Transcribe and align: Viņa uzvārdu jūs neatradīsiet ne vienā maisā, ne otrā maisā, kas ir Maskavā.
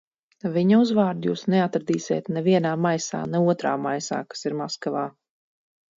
Viņa 0.53 0.79
uzvārdu 0.83 1.29
jūs 1.29 1.43
neatradīsiet 1.53 2.33
ne 2.37 2.43
vienā 2.49 2.71
maisā, 2.87 3.21
ne 3.35 3.45
otrā 3.53 3.75
maisā, 3.87 4.23
kas 4.33 4.49
ir 4.51 4.57
Maskavā. 4.63 5.09